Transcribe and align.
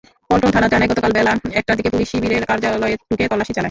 পল্টন 0.29 0.51
থানা 0.55 0.67
জানায়, 0.69 0.89
গতকাল 0.91 1.11
বেলা 1.17 1.31
একটার 1.59 1.77
দিকে 1.77 1.89
পুলিশ 1.93 2.07
শিবিরের 2.11 2.43
কার্যালয়ে 2.49 2.95
ঢুকে 3.01 3.25
তল্লাশি 3.31 3.51
চালায়। 3.51 3.59